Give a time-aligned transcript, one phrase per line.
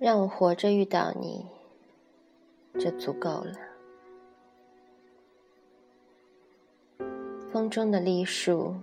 [0.00, 1.44] 让我活着遇到你，
[2.78, 3.52] 就足够了。
[7.52, 8.76] 风中的栗树，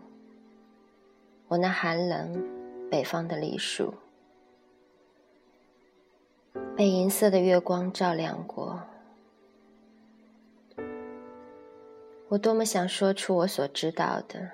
[1.48, 2.44] 我那寒冷
[2.92, 3.94] 北方的栗树，
[6.76, 8.82] 被银色的月光照亮过。
[12.28, 14.52] 我多么想说出我所知道的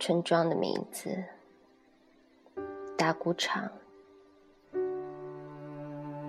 [0.00, 1.24] 村庄的名字，
[2.96, 3.70] 打谷场。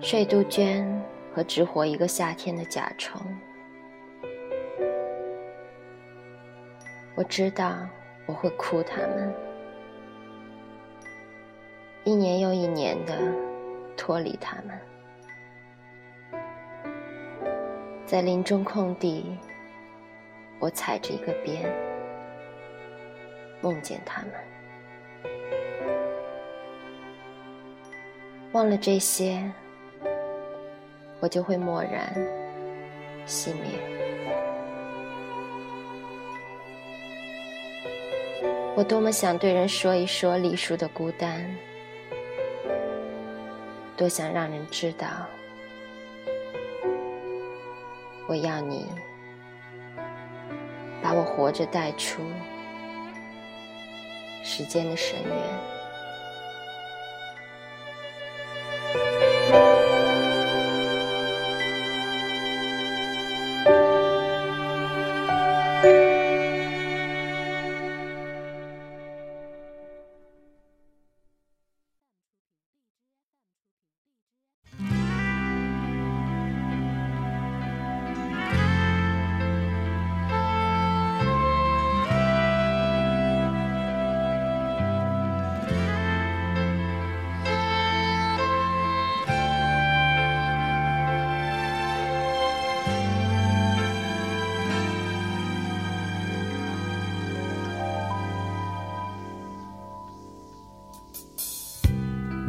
[0.00, 1.02] 睡杜鹃
[1.34, 3.20] 和只活一个夏天的甲虫，
[7.16, 7.76] 我知道
[8.24, 9.34] 我会哭，他们
[12.04, 13.18] 一年又一年的
[13.96, 14.80] 脱离他们，
[18.06, 19.36] 在林中空地，
[20.60, 21.68] 我踩着一个边，
[23.60, 24.30] 梦见他们，
[28.52, 29.42] 忘了这些。
[31.20, 32.14] 我就会默然
[33.26, 33.78] 熄灭。
[38.76, 41.44] 我多么想对人说一说梨树的孤单，
[43.96, 45.08] 多想让人知道，
[48.28, 48.86] 我要你
[51.02, 52.22] 把我活着带出
[54.44, 55.77] 时间的深渊。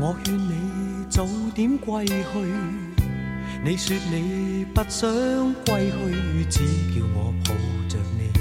[0.01, 2.15] 我劝你早点归去，
[3.61, 5.09] 你说你不想
[5.65, 6.59] 归去，只
[6.95, 7.53] 叫我抱
[7.89, 8.31] 着你。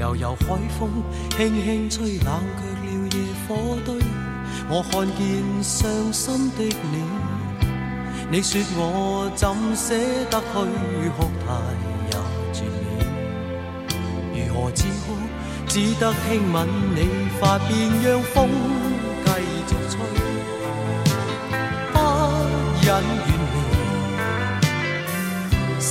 [0.00, 0.88] 悠悠海风
[1.36, 3.94] 轻轻吹，冷却了夜火堆。
[4.70, 6.96] 我看见伤心的你，
[8.30, 9.46] 你说我怎
[9.76, 9.94] 舍
[10.30, 11.52] 得去哭太
[12.08, 12.12] 也
[12.50, 12.64] 绝
[14.32, 14.48] 美。
[14.48, 15.12] 如何止哭？
[15.68, 17.70] 只得轻吻你发，边
[18.02, 18.48] 让风。